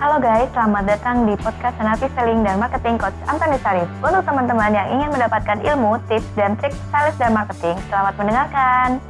Halo 0.00 0.16
guys, 0.16 0.48
selamat 0.56 0.88
datang 0.88 1.28
di 1.28 1.36
podcast 1.36 1.76
Senapi 1.76 2.08
Selling 2.16 2.40
dan 2.40 2.56
Marketing 2.56 2.96
Coach 2.96 3.12
Antoni 3.28 3.60
Sarif. 3.60 3.84
Untuk 4.00 4.24
teman-teman 4.24 4.72
yang 4.72 4.88
ingin 4.96 5.12
mendapatkan 5.12 5.60
ilmu, 5.60 6.00
tips, 6.08 6.24
dan 6.40 6.56
trik 6.56 6.72
sales 6.88 7.12
dan 7.20 7.36
marketing, 7.36 7.76
selamat 7.92 8.16
mendengarkan. 8.16 9.09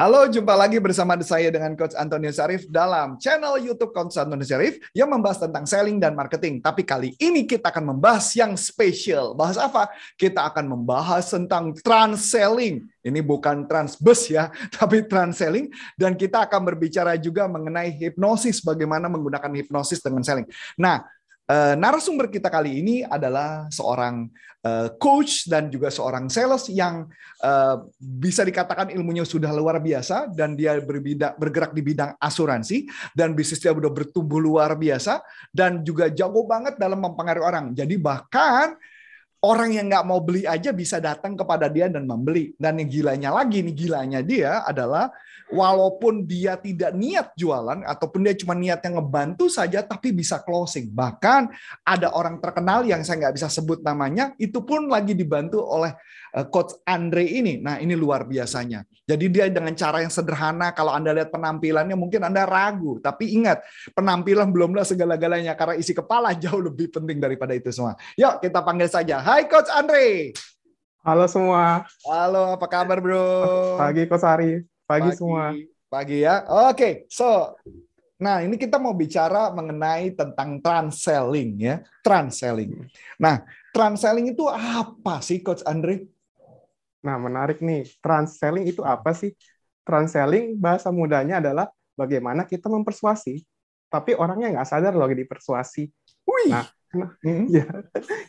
Halo, 0.00 0.24
jumpa 0.24 0.56
lagi 0.56 0.80
bersama 0.80 1.12
saya 1.20 1.52
dengan 1.52 1.76
Coach 1.76 1.92
Antonio 1.92 2.32
Sarif 2.32 2.64
dalam 2.72 3.20
channel 3.20 3.60
YouTube 3.60 3.92
Coach 3.92 4.16
Antonio 4.16 4.48
Sarif 4.48 4.80
yang 4.96 5.12
membahas 5.12 5.44
tentang 5.44 5.68
selling 5.68 6.00
dan 6.00 6.16
marketing. 6.16 6.56
Tapi 6.64 6.88
kali 6.88 7.12
ini 7.20 7.44
kita 7.44 7.68
akan 7.68 7.92
membahas 7.92 8.32
yang 8.32 8.56
spesial. 8.56 9.36
Bahas 9.36 9.60
apa? 9.60 9.92
Kita 10.16 10.48
akan 10.48 10.72
membahas 10.72 11.28
tentang 11.28 11.76
trans 11.84 12.32
selling. 12.32 12.88
Ini 13.04 13.20
bukan 13.20 13.68
trans 13.68 14.00
bus 14.00 14.32
ya, 14.32 14.48
tapi 14.80 15.04
trans 15.04 15.36
selling. 15.36 15.68
Dan 16.00 16.16
kita 16.16 16.48
akan 16.48 16.64
berbicara 16.64 17.20
juga 17.20 17.44
mengenai 17.44 17.92
hipnosis, 17.92 18.64
bagaimana 18.64 19.04
menggunakan 19.12 19.52
hipnosis 19.52 20.00
dengan 20.00 20.24
selling. 20.24 20.48
Nah, 20.80 21.04
Uh, 21.50 21.74
narasumber 21.74 22.30
kita 22.30 22.46
kali 22.46 22.78
ini 22.78 23.02
adalah 23.02 23.66
seorang 23.74 24.30
uh, 24.62 24.86
coach 25.02 25.50
dan 25.50 25.66
juga 25.66 25.90
seorang 25.90 26.30
sales 26.30 26.70
yang 26.70 27.10
uh, 27.42 27.90
bisa 27.98 28.46
dikatakan 28.46 28.94
ilmunya 28.94 29.26
sudah 29.26 29.50
luar 29.50 29.82
biasa 29.82 30.30
dan 30.30 30.54
dia 30.54 30.78
berbidang, 30.78 31.34
bergerak 31.34 31.74
di 31.74 31.82
bidang 31.82 32.14
asuransi 32.22 32.86
dan 33.18 33.34
bisnisnya 33.34 33.74
sudah 33.74 33.90
bertumbuh 33.90 34.38
luar 34.38 34.78
biasa 34.78 35.26
dan 35.50 35.82
juga 35.82 36.06
jago 36.14 36.46
banget 36.46 36.78
dalam 36.78 37.02
mempengaruhi 37.02 37.42
orang. 37.42 37.66
Jadi 37.74 37.98
bahkan 37.98 38.78
orang 39.40 39.72
yang 39.72 39.88
nggak 39.88 40.04
mau 40.04 40.20
beli 40.20 40.44
aja 40.44 40.70
bisa 40.70 41.00
datang 41.00 41.32
kepada 41.32 41.66
dia 41.72 41.88
dan 41.88 42.04
membeli. 42.04 42.52
Dan 42.60 42.80
yang 42.80 42.88
gilanya 42.92 43.30
lagi 43.32 43.64
nih, 43.64 43.74
gilanya 43.74 44.20
dia 44.20 44.60
adalah 44.68 45.08
walaupun 45.50 46.28
dia 46.28 46.54
tidak 46.60 46.94
niat 46.94 47.34
jualan 47.34 47.82
ataupun 47.82 48.22
dia 48.22 48.34
cuma 48.38 48.54
niatnya 48.54 49.00
ngebantu 49.00 49.50
saja 49.50 49.82
tapi 49.82 50.12
bisa 50.12 50.38
closing. 50.44 50.92
Bahkan 50.92 51.50
ada 51.82 52.12
orang 52.14 52.38
terkenal 52.38 52.86
yang 52.86 53.02
saya 53.02 53.28
nggak 53.28 53.36
bisa 53.40 53.48
sebut 53.50 53.80
namanya, 53.80 54.36
itu 54.36 54.60
pun 54.62 54.86
lagi 54.86 55.16
dibantu 55.16 55.64
oleh 55.64 55.96
eh, 56.36 56.46
Coach 56.52 56.76
Andre 56.84 57.24
ini. 57.24 57.58
Nah 57.58 57.80
ini 57.80 57.96
luar 57.96 58.28
biasanya. 58.28 58.84
Jadi 59.10 59.26
dia 59.26 59.50
dengan 59.50 59.74
cara 59.74 60.06
yang 60.06 60.12
sederhana, 60.12 60.70
kalau 60.70 60.94
Anda 60.94 61.10
lihat 61.10 61.34
penampilannya 61.34 61.98
mungkin 61.98 62.22
Anda 62.22 62.46
ragu. 62.46 63.02
Tapi 63.02 63.34
ingat, 63.34 63.58
penampilan 63.90 64.54
belumlah 64.54 64.86
segala-galanya 64.86 65.58
karena 65.58 65.74
isi 65.74 65.90
kepala 65.90 66.30
jauh 66.42 66.62
lebih 66.62 66.94
penting 66.94 67.18
daripada 67.18 67.50
itu 67.58 67.74
semua. 67.74 67.98
Yuk 68.14 68.38
kita 68.38 68.62
panggil 68.62 68.86
saja. 68.86 69.18
Hai 69.30 69.46
Coach 69.46 69.70
Andre. 69.70 70.34
Halo 71.06 71.30
semua. 71.30 71.86
Halo, 72.02 72.58
apa 72.58 72.66
kabar 72.66 72.98
bro? 72.98 73.78
Pagi 73.78 74.02
Coach 74.10 74.26
Ari. 74.26 74.66
Pagi, 74.90 75.06
Pagi 75.06 75.10
semua. 75.14 75.54
Pagi 75.86 76.26
ya. 76.26 76.42
Oke, 76.50 76.74
okay. 76.74 76.92
so 77.06 77.54
Nah, 78.18 78.42
ini 78.42 78.58
kita 78.58 78.82
mau 78.82 78.90
bicara 78.90 79.54
mengenai 79.54 80.18
tentang 80.18 80.58
trans 80.58 81.06
selling 81.06 81.62
ya, 81.62 81.78
trans 82.02 82.42
selling. 82.42 82.90
Nah, 83.22 83.46
trans 83.70 84.02
selling 84.02 84.34
itu 84.34 84.50
apa 84.50 85.22
sih 85.22 85.38
Coach 85.46 85.62
Andre? 85.62 86.10
Nah, 86.98 87.14
menarik 87.22 87.62
nih. 87.62 87.86
Trans 88.02 88.34
selling 88.34 88.66
itu 88.66 88.82
apa 88.82 89.14
sih? 89.14 89.30
Trans 89.86 90.10
selling 90.10 90.58
bahasa 90.58 90.90
mudanya 90.90 91.38
adalah 91.38 91.70
bagaimana 91.94 92.50
kita 92.50 92.66
mempersuasi, 92.66 93.46
tapi 93.94 94.10
orangnya 94.18 94.58
nggak 94.58 94.66
sadar 94.66 94.90
loh 94.90 95.06
dipersuasi. 95.06 95.86
Wih. 96.26 96.50
Nah, 96.50 96.66
hmm. 96.94 97.46
ya, 97.50 97.66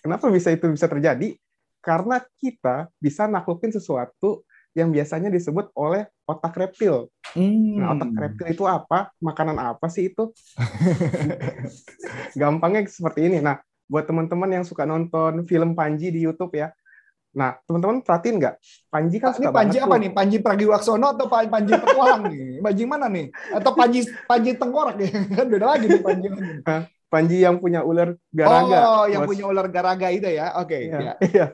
kenapa 0.03 0.29
bisa 0.29 0.49
itu 0.53 0.65
bisa 0.69 0.87
terjadi? 0.87 1.35
Karena 1.81 2.21
kita 2.37 2.93
bisa 3.01 3.25
naklukin 3.25 3.73
sesuatu 3.73 4.45
yang 4.71 4.93
biasanya 4.93 5.27
disebut 5.27 5.73
oleh 5.75 6.07
otak 6.23 6.55
reptil. 6.55 7.11
Hmm. 7.35 7.81
Nah, 7.81 7.87
otak 7.97 8.11
reptil 8.15 8.47
itu 8.53 8.63
apa? 8.69 9.11
Makanan 9.19 9.57
apa 9.59 9.89
sih 9.91 10.13
itu? 10.13 10.31
Gampangnya 12.39 12.87
seperti 12.87 13.27
ini. 13.27 13.43
Nah, 13.43 13.59
buat 13.89 14.07
teman-teman 14.07 14.61
yang 14.61 14.63
suka 14.63 14.87
nonton 14.87 15.43
film 15.49 15.75
Panji 15.75 16.13
di 16.13 16.23
YouTube 16.23 16.55
ya, 16.55 16.71
Nah, 17.31 17.55
teman-teman 17.63 18.03
perhatiin 18.03 18.43
nggak? 18.43 18.55
Panji 18.91 19.17
kan 19.23 19.31
ini 19.39 19.47
Panji 19.47 19.77
apa 19.79 19.95
tuh. 19.95 20.01
nih? 20.03 20.11
Panji 20.11 20.37
Pragiwaksono 20.43 21.07
atau 21.15 21.31
Panji 21.31 21.71
Petualang 21.79 22.27
nih? 22.27 22.59
Panji 22.59 22.83
mana 22.83 23.07
nih? 23.07 23.31
Atau 23.55 23.71
Panji 23.71 24.03
Panji 24.27 24.51
Tengkorak 24.59 24.99
ya? 24.99 25.09
Kan 25.39 25.47
beda 25.47 25.65
lagi 25.71 25.85
nih 25.87 26.03
Panji. 26.03 26.27
Panji 27.11 27.43
yang 27.43 27.59
punya 27.59 27.83
ular 27.83 28.15
garaga. 28.31 28.77
Oh, 28.87 29.03
yang 29.03 29.27
punya 29.27 29.43
ular 29.43 29.67
garaga 29.67 30.07
itu 30.07 30.31
ya. 30.31 30.55
Oke. 30.63 30.79
Okay, 30.79 30.81
iya. 30.87 30.99
Ya. 31.03 31.13
Iya. 31.19 31.45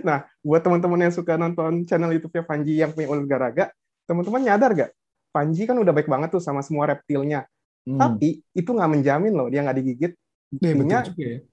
Nah, 0.00 0.24
buat 0.40 0.64
teman-teman 0.64 1.08
yang 1.08 1.12
suka 1.12 1.36
nonton 1.36 1.84
channel 1.84 2.12
YouTube-nya 2.16 2.44
Panji 2.48 2.80
yang 2.80 2.96
punya 2.96 3.08
ular 3.12 3.24
garaga, 3.28 3.64
teman-teman 4.08 4.40
nyadar 4.48 4.72
gak? 4.72 4.90
Panji 5.28 5.68
kan 5.68 5.76
udah 5.76 5.92
baik 5.92 6.08
banget 6.08 6.32
tuh 6.32 6.40
sama 6.40 6.64
semua 6.64 6.88
reptilnya. 6.88 7.44
Hmm. 7.84 8.00
Tapi 8.00 8.40
itu 8.56 8.70
nggak 8.72 8.90
menjamin 8.96 9.32
loh 9.32 9.48
dia 9.52 9.60
nggak 9.60 9.78
digigit. 9.80 10.12
Ya, 10.56 10.72
Buktinya 10.72 11.04
ya, 11.16 11.44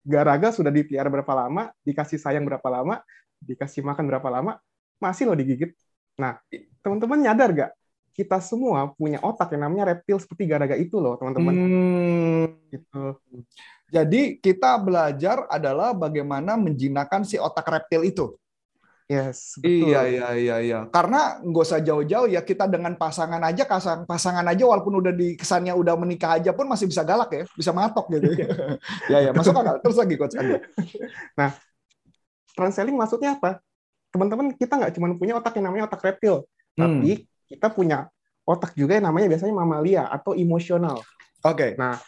Garaga 0.00 0.48
sudah 0.52 0.72
dipelihara 0.72 1.08
berapa 1.08 1.32
lama, 1.32 1.72
dikasih 1.84 2.16
sayang 2.16 2.44
berapa 2.44 2.64
lama, 2.68 3.00
dikasih 3.40 3.84
makan 3.84 4.04
berapa 4.08 4.28
lama, 4.28 4.60
masih 5.00 5.28
loh 5.28 5.36
digigit. 5.36 5.72
Nah, 6.16 6.40
teman-teman 6.84 7.20
nyadar 7.20 7.48
gak? 7.52 7.70
Kita 8.20 8.36
semua 8.44 8.92
punya 8.92 9.16
otak 9.24 9.56
yang 9.56 9.64
namanya 9.64 9.96
reptil 9.96 10.20
seperti 10.20 10.44
garaga 10.44 10.76
itu 10.76 11.00
loh, 11.00 11.16
teman-teman. 11.16 11.54
Hmm. 11.56 12.44
Gitu. 12.68 13.04
Jadi 13.88 14.36
kita 14.44 14.76
belajar 14.76 15.48
adalah 15.48 15.96
bagaimana 15.96 16.60
menjinakkan 16.60 17.24
si 17.24 17.40
otak 17.40 17.64
reptil 17.64 18.04
itu. 18.04 18.26
Yes, 19.10 19.58
betul. 19.58 19.90
Iya, 19.90 20.00
iya, 20.06 20.28
iya, 20.38 20.56
iya. 20.62 20.78
Karena 20.86 21.42
nggak 21.42 21.64
usah 21.66 21.82
jauh-jauh 21.82 22.30
ya 22.30 22.46
kita 22.46 22.70
dengan 22.70 22.94
pasangan 22.94 23.42
aja, 23.42 23.66
pasang 23.66 24.06
pasangan 24.06 24.46
aja 24.46 24.62
walaupun 24.62 25.02
udah 25.02 25.10
di 25.10 25.34
kesannya 25.34 25.74
udah 25.74 25.98
menikah 25.98 26.38
aja 26.38 26.54
pun 26.54 26.70
masih 26.70 26.86
bisa 26.86 27.02
galak 27.02 27.34
ya, 27.34 27.42
bisa 27.58 27.74
matok 27.74 28.06
gitu. 28.14 28.38
ya, 29.10 29.18
ya, 29.26 29.30
masuk 29.34 29.50
akal. 29.50 29.82
Terus 29.82 29.96
lagi 29.98 30.14
coach 30.14 30.38
Andi. 30.38 30.62
Nah, 31.34 31.50
transelling 32.54 32.94
maksudnya 32.94 33.34
apa? 33.34 33.58
Teman-teman 34.14 34.54
kita 34.54 34.78
nggak 34.78 34.92
cuma 34.94 35.10
punya 35.18 35.34
otak 35.42 35.58
yang 35.58 35.66
namanya 35.66 35.90
otak 35.90 36.06
reptil, 36.06 36.46
hmm. 36.78 36.78
tapi 36.78 37.26
kita 37.50 37.66
punya 37.74 38.06
otak 38.46 38.78
juga 38.78 38.94
yang 38.94 39.10
namanya 39.10 39.26
biasanya 39.34 39.54
mamalia 39.54 40.06
atau 40.06 40.38
emosional. 40.38 41.02
Oke. 41.42 41.54
Okay. 41.58 41.70
Nah, 41.74 41.98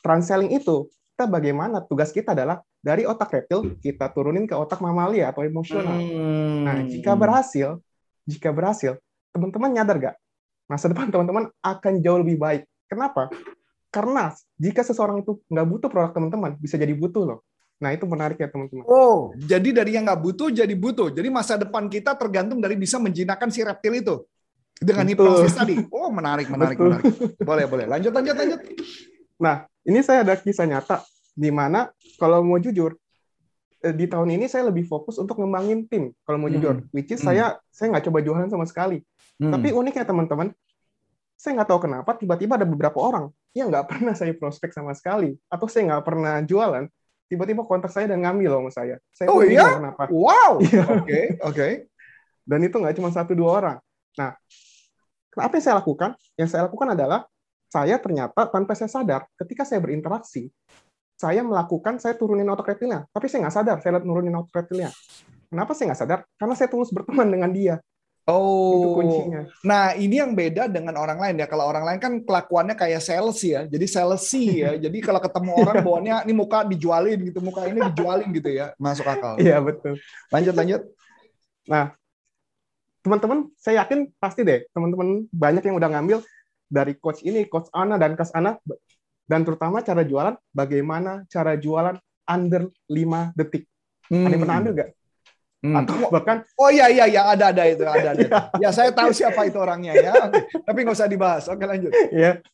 transelling 0.00 0.56
itu 0.56 0.88
kita 1.14 1.28
bagaimana 1.28 1.84
tugas 1.84 2.10
kita 2.10 2.32
adalah 2.32 2.64
dari 2.80 3.04
otak 3.04 3.30
reptil 3.30 3.76
kita 3.78 4.10
turunin 4.10 4.48
ke 4.48 4.56
otak 4.56 4.80
mamalia 4.80 5.30
atau 5.30 5.44
emosional. 5.44 5.94
Hmm. 5.94 6.64
Nah, 6.64 6.76
jika 6.88 7.12
berhasil, 7.12 7.78
jika 8.24 8.50
berhasil, 8.50 8.96
teman-teman 9.30 9.70
nyadar 9.70 9.96
gak? 10.00 10.16
Masa 10.64 10.88
depan 10.88 11.12
teman-teman 11.12 11.52
akan 11.60 11.92
jauh 12.00 12.18
lebih 12.24 12.40
baik. 12.40 12.62
Kenapa? 12.88 13.28
Karena 13.92 14.32
jika 14.58 14.82
seseorang 14.82 15.22
itu 15.22 15.38
nggak 15.46 15.66
butuh 15.70 15.88
produk 15.92 16.12
teman-teman, 16.16 16.58
bisa 16.58 16.74
jadi 16.74 16.90
butuh 16.96 17.22
loh. 17.22 17.38
Nah, 17.78 17.94
itu 17.94 18.08
menarik 18.10 18.40
ya 18.40 18.48
teman-teman. 18.50 18.82
Oh, 18.90 19.30
jadi 19.38 19.70
dari 19.70 19.94
yang 19.94 20.08
nggak 20.08 20.18
butuh 20.18 20.48
jadi 20.50 20.72
butuh. 20.74 21.14
Jadi 21.14 21.28
masa 21.30 21.54
depan 21.60 21.86
kita 21.86 22.16
tergantung 22.18 22.58
dari 22.58 22.74
bisa 22.74 22.98
menjinakkan 22.98 23.54
si 23.54 23.62
reptil 23.62 23.94
itu 23.94 24.16
dengan 24.80 25.06
hipnosis 25.06 25.54
tadi. 25.54 25.78
Oh, 25.90 26.10
menarik, 26.10 26.50
menarik, 26.50 26.76
Betul. 26.76 26.90
menarik. 26.90 27.12
Boleh, 27.40 27.64
boleh. 27.70 27.86
Lanjut, 27.86 28.12
lanjut, 28.12 28.34
lanjut. 28.34 28.60
Nah, 29.38 29.66
ini 29.86 30.00
saya 30.02 30.26
ada 30.26 30.34
kisah 30.38 30.66
nyata 30.66 31.04
di 31.34 31.50
mana 31.50 31.90
kalau 32.16 32.46
mau 32.46 32.62
jujur 32.62 32.94
eh, 33.82 33.94
di 33.94 34.06
tahun 34.06 34.38
ini 34.38 34.46
saya 34.46 34.70
lebih 34.70 34.86
fokus 34.86 35.18
untuk 35.18 35.42
ngembangin 35.42 35.90
tim 35.90 36.14
kalau 36.22 36.38
mau 36.38 36.48
hmm. 36.48 36.56
jujur, 36.58 36.74
which 36.94 37.10
is 37.10 37.20
hmm. 37.20 37.28
saya 37.30 37.44
saya 37.74 37.94
nggak 37.94 38.06
coba 38.10 38.18
jualan 38.22 38.48
sama 38.50 38.66
sekali. 38.66 39.02
Hmm. 39.38 39.50
Tapi 39.50 39.74
uniknya 39.74 40.06
teman-teman, 40.06 40.54
saya 41.34 41.58
nggak 41.58 41.68
tahu 41.74 41.80
kenapa 41.90 42.14
tiba-tiba 42.14 42.54
ada 42.54 42.66
beberapa 42.66 42.98
orang 43.02 43.34
yang 43.52 43.70
nggak 43.70 43.86
pernah 43.90 44.14
saya 44.14 44.32
prospek 44.34 44.70
sama 44.70 44.94
sekali, 44.94 45.34
atau 45.50 45.66
saya 45.66 45.94
nggak 45.94 46.04
pernah 46.06 46.38
jualan, 46.46 46.84
tiba-tiba 47.26 47.66
kontak 47.66 47.90
saya 47.90 48.06
dan 48.06 48.22
ngambil 48.22 48.48
loh 48.50 48.60
sama 48.66 48.72
saya. 48.72 48.96
Saya 49.10 49.28
oh 49.34 49.42
iya? 49.42 49.82
Kenapa? 49.82 50.06
Wow. 50.08 50.62
Iya. 50.62 50.82
Oke, 50.86 50.94
oke. 50.94 51.02
Okay, 51.02 51.24
okay. 51.42 51.72
Dan 52.44 52.60
itu 52.62 52.76
nggak 52.76 52.94
cuma 53.00 53.10
satu 53.10 53.32
dua 53.34 53.50
orang. 53.58 53.78
Nah, 54.18 54.30
apa 55.34 55.52
yang 55.58 55.64
saya 55.64 55.76
lakukan? 55.82 56.10
Yang 56.38 56.48
saya 56.54 56.62
lakukan 56.70 56.94
adalah 56.94 57.26
saya 57.70 57.98
ternyata 57.98 58.46
tanpa 58.46 58.78
saya 58.78 58.86
sadar, 58.86 59.26
ketika 59.34 59.66
saya 59.66 59.82
berinteraksi, 59.82 60.46
saya 61.18 61.42
melakukan, 61.42 61.98
saya 61.98 62.14
turunin 62.14 62.46
otak 62.46 62.74
reptilnya. 62.74 63.06
Tapi 63.10 63.26
saya 63.26 63.46
nggak 63.46 63.54
sadar, 63.54 63.76
saya 63.82 63.98
nurunin 64.02 64.34
otak 64.38 64.62
reptilnya. 64.62 64.94
Kenapa 65.50 65.74
saya 65.74 65.90
nggak 65.90 66.00
sadar? 66.00 66.18
Karena 66.38 66.54
saya 66.54 66.68
tulus 66.70 66.90
berteman 66.94 67.26
dengan 67.30 67.50
dia. 67.50 67.76
Oh, 68.24 68.72
itu 68.72 68.88
kuncinya. 68.96 69.40
Nah, 69.60 69.92
ini 70.00 70.16
yang 70.16 70.32
beda 70.32 70.64
dengan 70.64 70.96
orang 70.96 71.20
lain 71.20 71.44
ya. 71.44 71.46
Kalau 71.50 71.68
orang 71.68 71.84
lain 71.84 72.00
kan 72.00 72.12
kelakuannya 72.24 72.72
kayak 72.72 73.04
sales 73.04 73.36
ya. 73.44 73.68
Jadi 73.68 73.84
salesy 73.84 74.64
ya. 74.64 74.72
Jadi 74.88 74.98
kalau 75.04 75.20
ketemu 75.20 75.50
orang 75.60 75.76
bawaannya 75.84 76.16
ini 76.24 76.32
muka 76.32 76.64
dijualin 76.64 77.20
gitu, 77.20 77.44
muka 77.44 77.68
ini 77.68 77.84
dijualin 77.92 78.32
gitu 78.32 78.48
ya. 78.48 78.72
Masuk 78.80 79.04
akal. 79.04 79.36
Iya, 79.36 79.60
betul. 79.60 80.00
Lanjut, 80.32 80.54
lanjut. 80.56 80.82
Nah, 81.68 81.92
teman-teman 83.04 83.52
saya 83.60 83.84
yakin 83.84 84.08
pasti 84.16 84.42
deh 84.42 84.64
teman-teman 84.72 85.28
banyak 85.28 85.62
yang 85.68 85.76
udah 85.76 85.92
ngambil 85.92 86.18
dari 86.66 86.96
coach 86.96 87.20
ini 87.20 87.44
coach 87.44 87.68
Ana 87.76 88.00
dan 88.00 88.16
coach 88.16 88.32
Ana 88.32 88.56
dan 89.28 89.44
terutama 89.44 89.84
cara 89.84 90.00
jualan 90.02 90.34
bagaimana 90.56 91.28
cara 91.28 91.60
jualan 91.60 92.00
under 92.24 92.72
5 92.88 93.36
detik 93.36 93.68
hmm. 94.08 94.24
ada 94.24 94.32
yang 94.32 94.42
pernah 94.42 94.58
ambil 94.64 94.72
nggak 94.72 94.90
Hmm. 95.64 95.80
Atau 95.80 95.96
bahkan 96.12 96.44
Oh 96.60 96.68
iya 96.68 96.92
iya 96.92 97.08
ya 97.08 97.22
ada 97.32 97.48
ada 97.48 97.64
itu 97.64 97.88
ada 97.88 98.12
ada. 98.12 98.20
ya. 98.28 98.68
ya 98.68 98.68
saya 98.68 98.92
tahu 98.92 99.16
siapa 99.16 99.48
itu 99.48 99.56
orangnya 99.56 99.96
ya. 99.96 100.12
Tapi 100.60 100.84
nggak 100.84 100.92
usah 100.92 101.08
dibahas. 101.08 101.48
Oke 101.48 101.64
lanjut. 101.64 101.88
ya. 102.12 102.44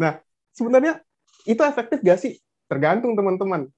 Nah 0.00 0.16
sebenarnya 0.56 1.04
itu 1.44 1.60
efektif 1.60 2.00
gak 2.00 2.16
sih? 2.16 2.40
Tergantung 2.64 3.12
teman-teman. 3.12 3.68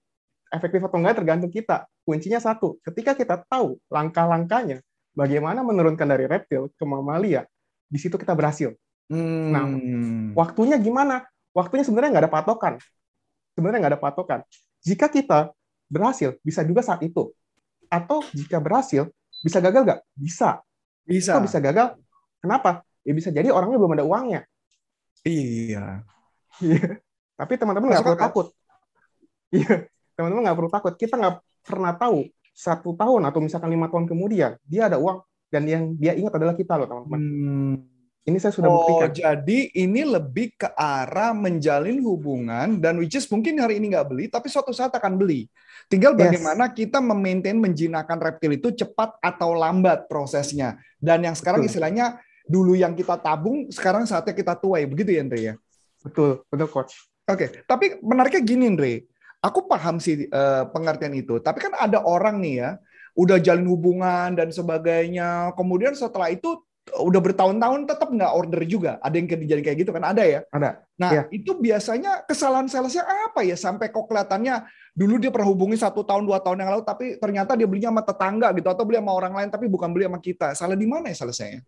Efektif 0.55 0.87
atau 0.87 1.03
enggak 1.03 1.19
tergantung 1.19 1.51
kita. 1.51 1.91
Kuncinya 2.07 2.39
satu. 2.39 2.79
Ketika 2.87 3.19
kita 3.19 3.43
tahu 3.51 3.75
langkah-langkahnya, 3.91 4.87
bagaimana 5.15 5.61
menurunkan 5.67 6.07
dari 6.07 6.25
reptil 6.27 6.71
ke 6.75 6.85
mamalia, 6.87 7.47
di 7.91 7.99
situ 7.99 8.15
kita 8.17 8.35
berhasil. 8.35 8.75
Hmm. 9.11 9.51
Nah, 9.51 9.65
waktunya 10.39 10.79
gimana? 10.79 11.27
Waktunya 11.51 11.83
sebenarnya 11.83 12.11
nggak 12.15 12.25
ada 12.31 12.33
patokan. 12.33 12.75
Sebenarnya 13.59 13.79
nggak 13.83 13.93
ada 13.99 14.03
patokan. 14.03 14.41
Jika 14.87 15.11
kita 15.11 15.51
berhasil, 15.91 16.39
bisa 16.47 16.63
juga 16.63 16.87
saat 16.87 17.03
itu 17.03 17.35
atau 17.91 18.23
jika 18.31 18.63
berhasil 18.63 19.11
bisa 19.43 19.59
gagal 19.59 19.83
nggak? 19.83 20.01
Bisa. 20.15 20.63
Bisa. 21.03 21.35
Kok 21.37 21.51
bisa 21.51 21.59
gagal? 21.59 21.99
Kenapa? 22.39 22.87
Ya 23.03 23.13
bisa 23.17 23.35
jadi 23.35 23.51
orangnya 23.51 23.83
belum 23.83 23.99
ada 23.99 24.07
uangnya. 24.07 24.41
Iya. 25.27 26.07
Iya. 26.63 27.03
Tapi 27.35 27.53
teman-teman 27.59 27.91
nggak 27.91 28.07
perlu 28.07 28.21
takut. 28.21 28.47
Iya. 29.51 29.91
Teman-teman 30.15 30.43
nggak 30.47 30.59
perlu 30.63 30.71
takut. 30.71 30.95
Kita 30.95 31.19
nggak 31.19 31.37
pernah 31.67 31.93
tahu 31.99 32.31
satu 32.61 32.93
tahun 32.93 33.25
atau 33.25 33.41
misalkan 33.41 33.73
lima 33.73 33.89
tahun 33.89 34.05
kemudian 34.05 34.61
dia 34.69 34.93
ada 34.93 35.01
uang 35.01 35.25
dan 35.49 35.65
yang 35.65 35.97
dia 35.97 36.13
ingat 36.13 36.37
adalah 36.37 36.53
kita 36.53 36.77
loh 36.77 36.87
teman-teman. 36.87 37.21
Hmm. 37.21 37.75
Ini 38.21 38.37
saya 38.37 38.53
sudah 38.53 38.69
oh, 38.69 38.77
buktikan. 38.85 39.11
jadi 39.17 39.59
ini 39.81 40.05
lebih 40.05 40.53
ke 40.53 40.69
arah 40.77 41.33
menjalin 41.33 42.05
hubungan 42.05 42.77
dan 42.77 43.01
which 43.01 43.17
is 43.17 43.25
mungkin 43.33 43.57
hari 43.57 43.81
ini 43.81 43.97
nggak 43.97 44.07
beli, 44.13 44.29
tapi 44.29 44.53
suatu 44.53 44.77
saat 44.77 44.93
akan 44.93 45.17
beli. 45.17 45.49
Tinggal 45.89 46.13
bagaimana 46.13 46.69
yes. 46.69 46.77
kita 46.85 47.01
memaintain 47.01 47.57
menjinakkan 47.57 48.21
reptil 48.21 48.53
itu 48.55 48.77
cepat 48.77 49.17
atau 49.25 49.57
lambat 49.57 50.05
prosesnya. 50.05 50.77
Dan 51.01 51.25
yang 51.25 51.33
sekarang 51.33 51.65
betul. 51.65 51.73
istilahnya 51.73 52.21
dulu 52.45 52.77
yang 52.77 52.93
kita 52.93 53.17
tabung, 53.17 53.73
sekarang 53.73 54.05
saatnya 54.05 54.37
kita 54.37 54.53
tuai. 54.61 54.85
Begitu 54.85 55.17
ya, 55.17 55.25
Andre 55.25 55.41
ya? 55.41 55.55
Betul, 56.05 56.45
betul 56.53 56.69
coach. 56.69 56.95
Oke, 57.25 57.49
okay. 57.49 57.49
tapi 57.65 57.97
menariknya 58.05 58.43
gini, 58.45 58.69
Andre. 58.69 58.93
Aku 59.41 59.65
paham 59.65 59.97
sih 59.97 60.29
uh, 60.29 60.69
pengertian 60.69 61.17
itu. 61.17 61.41
Tapi 61.41 61.59
kan 61.65 61.73
ada 61.77 62.05
orang 62.05 62.45
nih 62.45 62.55
ya, 62.61 62.71
udah 63.17 63.41
jalin 63.41 63.65
hubungan 63.69 64.37
dan 64.37 64.53
sebagainya. 64.53 65.57
Kemudian 65.57 65.97
setelah 65.97 66.29
itu 66.29 66.61
udah 66.99 67.21
bertahun-tahun 67.23 67.87
tetap 67.87 68.09
nggak 68.11 68.33
order 68.35 68.63
juga. 68.67 68.93
Ada 69.01 69.15
yang 69.17 69.29
kejadian 69.31 69.63
kayak 69.63 69.79
gitu 69.85 69.91
kan 69.95 70.05
ada 70.05 70.23
ya? 70.27 70.41
Ada. 70.51 70.71
Nah 70.99 71.11
ya. 71.13 71.23
itu 71.31 71.55
biasanya 71.57 72.27
kesalahan 72.27 72.67
salesnya 72.67 73.07
apa 73.07 73.47
ya 73.47 73.55
sampai 73.55 73.93
kok 73.93 74.11
kelihatannya 74.11 74.67
dulu 74.91 75.23
dia 75.23 75.31
pernah 75.31 75.49
hubungi 75.49 75.79
satu 75.79 76.03
tahun 76.03 76.27
dua 76.27 76.43
tahun 76.43 76.67
yang 76.67 76.71
lalu 76.75 76.83
tapi 76.83 77.07
ternyata 77.23 77.55
dia 77.55 77.71
belinya 77.71 77.95
sama 77.95 78.03
tetangga 78.03 78.49
gitu 78.59 78.69
atau 78.69 78.83
beli 78.83 78.99
sama 78.99 79.13
orang 79.15 79.33
lain 79.39 79.49
tapi 79.53 79.67
bukan 79.71 79.89
beli 79.95 80.05
sama 80.11 80.19
kita. 80.19 80.49
Salah 80.57 80.77
di 80.77 80.89
mana 80.89 81.13
ya 81.13 81.17
salesnya? 81.17 81.63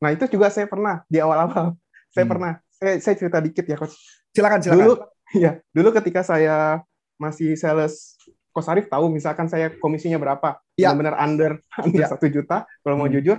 Nah 0.00 0.10
itu 0.12 0.24
juga 0.28 0.52
saya 0.52 0.68
pernah 0.68 1.02
di 1.08 1.18
awal-awal. 1.18 1.74
Saya 2.12 2.24
hmm. 2.24 2.32
pernah. 2.32 2.52
Saya, 2.76 2.94
saya 3.00 3.14
cerita 3.16 3.40
dikit 3.40 3.64
ya 3.64 3.76
coach. 3.80 3.96
Silakan 4.36 4.60
silakan. 4.60 4.84
Dulu 4.84 4.94
ya 5.34 5.58
dulu 5.74 5.90
ketika 5.96 6.22
saya 6.22 6.84
masih 7.16 7.56
sales 7.56 8.14
Kos 8.52 8.72
Arif 8.72 8.88
tahu 8.88 9.12
misalkan 9.12 9.52
saya 9.52 9.68
komisinya 9.68 10.16
berapa, 10.16 10.56
ya. 10.80 10.88
benar-benar 10.96 11.16
under 11.20 11.52
under 11.84 12.04
ya. 12.04 12.08
satu 12.08 12.24
juta. 12.32 12.64
Kalau 12.80 12.96
mau 12.96 13.04
hmm. 13.04 13.20
jujur, 13.20 13.36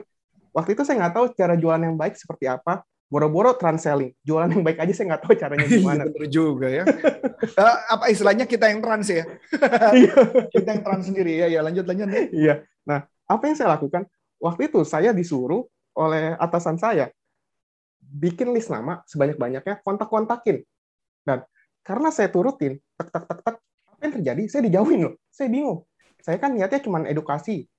Waktu 0.58 0.74
itu 0.74 0.82
saya 0.90 1.06
nggak 1.06 1.14
tahu 1.14 1.26
cara 1.38 1.54
jualan 1.54 1.86
yang 1.86 1.94
baik 1.94 2.18
seperti 2.18 2.50
apa. 2.50 2.82
Boro-boro 3.08 3.54
trans-selling. 3.54 4.18
Jualan 4.26 4.50
yang 4.50 4.66
baik 4.66 4.82
aja 4.82 4.90
saya 4.90 5.14
nggak 5.14 5.22
tahu 5.22 5.34
caranya 5.38 5.68
iya, 5.70 5.78
gimana. 5.78 6.04
Bener 6.10 6.26
juga 6.34 6.68
ya. 6.68 6.84
uh, 7.54 7.78
apa 7.94 8.10
istilahnya 8.10 8.50
kita 8.50 8.66
yang 8.74 8.82
trans 8.82 9.06
ya? 9.14 9.24
Iya. 9.94 10.14
kita 10.50 10.68
yang 10.74 10.82
trans 10.82 11.06
sendiri 11.06 11.46
ya. 11.46 11.48
Ya 11.48 11.62
lanjut 11.62 11.86
lanjut. 11.86 12.10
Iya. 12.34 12.66
Nah, 12.90 13.06
apa 13.30 13.44
yang 13.46 13.54
saya 13.54 13.78
lakukan? 13.78 14.10
Waktu 14.42 14.74
itu 14.74 14.82
saya 14.82 15.14
disuruh 15.14 15.70
oleh 15.94 16.34
atasan 16.42 16.82
saya 16.82 17.14
bikin 18.02 18.50
list 18.50 18.74
nama 18.74 19.06
sebanyak-banyaknya, 19.06 19.86
kontak-kontakin. 19.86 20.66
Dan 21.22 21.46
karena 21.88 22.12
saya 22.12 22.28
turutin, 22.28 22.76
tak 23.00 23.08
tak 23.16 23.24
tak 23.24 23.40
tak, 23.48 23.56
apa 23.64 24.02
yang 24.04 24.14
terjadi? 24.20 24.44
Saya 24.52 24.62
dijauhin 24.68 25.00
loh. 25.08 25.16
Saya 25.32 25.48
bingung. 25.48 25.88
Saya 26.20 26.36
kan 26.36 26.52
niatnya 26.52 26.84
cuma 26.84 27.00
edukasi. 27.08 27.72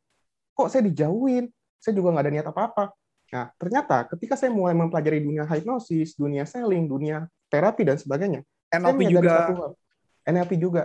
Kok 0.57 0.73
saya 0.73 0.89
dijauhin? 0.89 1.53
saya 1.79 1.95
juga 1.95 2.15
nggak 2.15 2.25
ada 2.27 2.33
niat 2.35 2.47
apa-apa. 2.51 2.85
Nah, 3.29 3.47
ternyata 3.57 3.97
ketika 4.11 4.35
saya 4.35 4.51
mulai 4.51 4.75
mempelajari 4.75 5.23
dunia 5.23 5.47
hipnosis, 5.47 6.19
dunia 6.19 6.45
selling, 6.45 6.91
dunia 6.91 7.31
terapi 7.49 7.87
dan 7.87 7.97
sebagainya, 7.97 8.41
NLP 8.75 9.01
juga. 9.09 9.33
Satu 9.33 9.55
hal. 9.55 9.71
NLP 10.29 10.53
juga. 10.61 10.83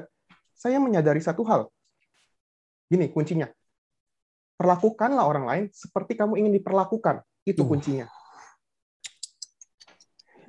Saya 0.53 0.77
menyadari 0.79 1.19
satu 1.19 1.43
hal. 1.43 1.67
Gini 2.87 3.09
kuncinya. 3.09 3.49
Perlakukanlah 4.53 5.25
orang 5.25 5.45
lain 5.49 5.63
seperti 5.73 6.13
kamu 6.15 6.39
ingin 6.45 6.53
diperlakukan. 6.61 7.25
Itu 7.43 7.65
uh. 7.65 7.67
kuncinya. 7.67 8.05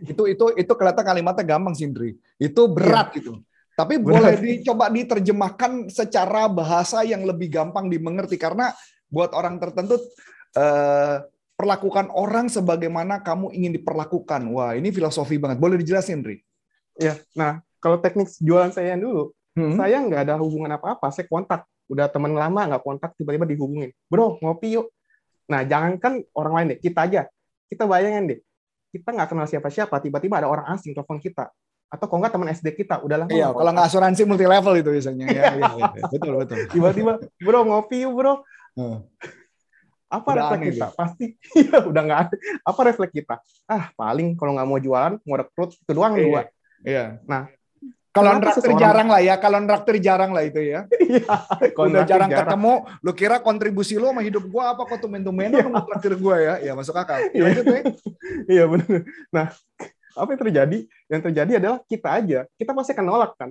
Itu 0.03 0.27
itu 0.27 0.45
itu 0.57 0.73
kelihatan 0.75 1.05
kalimatnya 1.05 1.45
gampang 1.45 1.75
sih, 1.77 1.87
Indri. 1.87 2.17
Itu 2.41 2.71
berat 2.71 3.15
ya. 3.15 3.23
itu. 3.23 3.33
Tapi 3.75 3.99
berat. 3.99 4.15
boleh 4.23 4.35
dicoba 4.39 4.87
diterjemahkan 4.87 5.91
secara 5.91 6.47
bahasa 6.47 7.03
yang 7.03 7.27
lebih 7.27 7.51
gampang 7.51 7.91
dimengerti 7.91 8.39
karena 8.39 8.71
buat 9.11 9.35
orang 9.35 9.59
tertentu 9.59 9.99
uh, 10.55 11.23
perlakukan 11.55 12.11
orang 12.15 12.47
sebagaimana 12.51 13.23
kamu 13.23 13.51
ingin 13.55 13.73
diperlakukan. 13.79 14.43
Wah, 14.51 14.75
ini 14.75 14.91
filosofi 14.91 15.39
banget. 15.39 15.59
Boleh 15.59 15.79
dijelasin, 15.79 16.23
Ri? 16.23 16.43
Ya, 16.99 17.19
nah 17.35 17.59
kalau 17.83 17.99
teknik 17.99 18.31
jualan 18.39 18.71
saya 18.71 18.95
yang 18.95 19.03
dulu, 19.03 19.35
hmm. 19.59 19.75
saya 19.79 19.99
nggak 20.03 20.21
ada 20.31 20.35
hubungan 20.39 20.71
apa-apa. 20.79 21.11
Saya 21.11 21.27
kontak, 21.27 21.67
udah 21.91 22.07
teman 22.11 22.35
lama 22.35 22.71
nggak 22.71 22.83
kontak, 22.83 23.11
tiba-tiba 23.19 23.47
dihubungin. 23.47 23.91
Bro, 24.07 24.39
ngopi 24.39 24.79
yuk. 24.79 24.91
Nah, 25.45 25.61
jangankan 25.67 26.25
orang 26.33 26.53
lain 26.57 26.67
deh, 26.75 26.79
kita 26.81 27.05
aja. 27.05 27.23
Kita 27.69 27.85
bayangin 27.85 28.33
deh, 28.33 28.39
kita 28.95 29.11
nggak 29.11 29.29
kenal 29.35 29.47
siapa-siapa, 29.51 29.99
tiba-tiba 29.99 30.39
ada 30.39 30.47
orang 30.47 30.71
asing 30.71 30.95
telepon 30.95 31.19
kita. 31.19 31.51
Atau 31.91 32.07
kalau 32.07 32.23
nggak 32.23 32.35
teman 32.35 32.49
SD 32.55 32.69
kita, 32.79 33.03
udah 33.03 33.27
lama. 33.27 33.31
Iya, 33.35 33.51
kalau 33.51 33.71
nggak 33.75 33.87
asuransi 33.91 34.23
multi 34.23 34.47
level 34.47 34.75
itu 34.79 34.91
biasanya. 34.95 35.27
ya, 35.31 35.43
ya, 35.59 35.71
ya, 35.75 35.87
betul, 36.15 36.33
betul. 36.39 36.57
Tiba-tiba, 36.71 37.13
bro 37.43 37.61
ngopi 37.67 38.07
yuk 38.07 38.15
bro. 38.15 38.35
Apa 40.15 40.29
udah 40.31 40.43
refleks 40.47 40.63
kita? 40.63 40.87
Gitu. 40.87 40.99
Pasti 40.99 41.25
ya 41.67 41.77
udah 41.83 42.03
nggak 42.07 42.21
ada. 42.31 42.37
Apa 42.63 42.81
refleks 42.87 43.15
kita? 43.15 43.35
Ah 43.67 43.91
paling 43.99 44.39
kalau 44.39 44.55
nggak 44.55 44.69
mau 44.69 44.79
jualan, 44.79 45.19
mau 45.27 45.37
rekrut 45.39 45.75
itu 45.75 45.93
doang 45.93 46.15
iya. 46.15 46.23
dua. 46.23 46.41
Iya. 46.85 47.05
Nah 47.27 47.51
kalau 48.15 48.31
nraktir 48.39 48.73
jarang 48.79 49.09
lah 49.11 49.19
ya, 49.19 49.35
kalau 49.43 49.59
nraktir 49.59 49.99
jarang 49.99 50.31
lah 50.31 50.47
itu 50.47 50.63
ya. 50.63 50.87
Iya, 51.05 51.27
Udah 51.75 52.07
jarang, 52.07 52.31
jarang 52.31 52.31
ketemu, 52.31 52.73
lu 53.03 53.13
kira 53.13 53.37
kontribusi 53.43 53.99
lu 53.99 54.07
sama 54.09 54.23
hidup 54.23 54.47
gua 54.47 54.73
apa 54.73 54.87
kok 54.87 55.03
tumen-tumen 55.03 55.51
lu 55.51 55.59
iya. 55.59 55.83
traktir 55.83 56.15
gua 56.15 56.37
ya? 56.39 56.55
Ya 56.63 56.73
masuk 56.79 56.95
akal. 56.95 57.27
Iya. 57.35 57.43
Lanjut 57.43 57.65
ya. 57.67 57.81
Iya 58.47 58.65
benar. 58.71 59.01
Nah, 59.35 59.47
apa 60.15 60.29
yang 60.31 60.41
terjadi? 60.47 60.79
Yang 61.11 61.23
terjadi 61.31 61.53
adalah 61.59 61.79
kita 61.91 62.09
aja, 62.09 62.41
kita 62.55 62.71
pasti 62.71 62.91
akan 62.95 63.07
nolak 63.07 63.33
kan. 63.35 63.51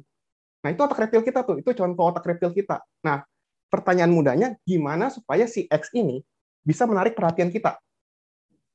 Nah, 0.63 0.69
itu 0.71 0.79
otak 0.79 0.99
reptil 1.03 1.21
kita 1.27 1.39
tuh, 1.43 1.59
itu 1.59 1.69
contoh 1.75 2.03
otak 2.07 2.23
reptil 2.23 2.51
kita. 2.55 2.79
Nah, 3.03 3.27
pertanyaan 3.67 4.11
mudahnya 4.15 4.47
gimana 4.63 5.11
supaya 5.11 5.43
si 5.43 5.67
X 5.67 5.91
ini 5.91 6.23
bisa 6.63 6.87
menarik 6.87 7.19
perhatian 7.19 7.51
kita. 7.51 7.75